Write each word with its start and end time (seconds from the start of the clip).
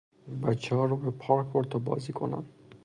بچهها 0.43 0.85
رو 0.85 0.97
به 0.97 1.11
پارک 1.11 1.47
برد 1.47 1.69
تا 1.69 1.79
بازی 1.79 2.13
کنن 2.13 2.43